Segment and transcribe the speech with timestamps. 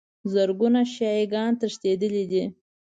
[0.33, 2.43] زرګونو شیعه ګان تښتېدلي دي.